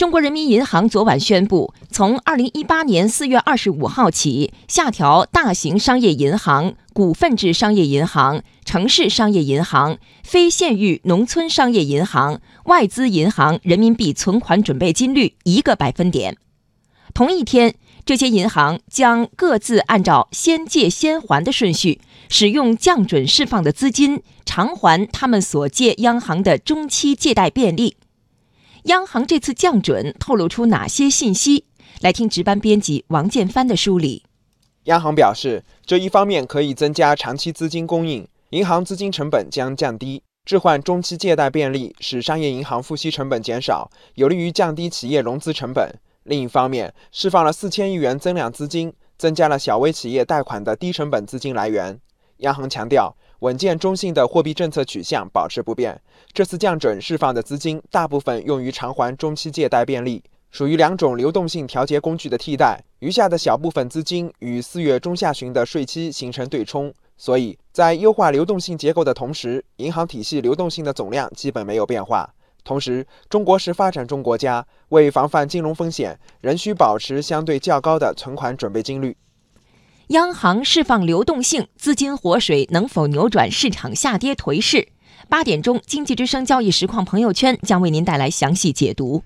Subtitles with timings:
[0.00, 16.38] 中国人民银行昨晚宣布，从二零一八年四月二十五号起，下调大型商业银行、股份制商业银行、城市商业银行、非县域农村商业银行、外资银行人民币存款准备金率一个百分点。
[17.12, 17.74] 同一天，
[18.06, 27.96] 这些银行将各自按照先借先还的顺序，使用降准释放的资金偿还他们所借央行的中期借贷便利。
[28.84, 31.66] 央行这次降准透露出哪些信息？
[32.00, 34.24] 来听值班编辑王建帆的梳理。
[34.84, 45.92] 央行表示，这一方面可以增加长期资金供应，银行资金成本将降低；置换中期借贷便利，使商业银行付息成本减少，有利于降低企业融资成本。
[46.22, 52.00] 另一方面，释放了四千亿元增量资金，增加了小微企业贷款的低成本资金来源。
[52.40, 53.14] 央行强调。
[53.40, 55.98] 稳健中性的货币政策取向保持不变。
[56.30, 62.78] 这次降准释放的资金大部分用于偿还中期借贷便利，属于两种流动性调节工具的替代。
[62.98, 72.34] 余下的小部分资金与四月中下旬的税期形成对冲，所以在优化流动性结构的同时，银行体系流动性的总量基本没有变化。
[72.62, 79.16] 同时，中国是发展中国家，为防范金融风险，仍需保持相对较高的存款准备金率。
[80.10, 84.88] 央行释放流动性，资金活水能否扭转市场下跌颓势？
[85.28, 89.22] 八点钟，经济之声交易实况朋友圈将为您带来详细解读。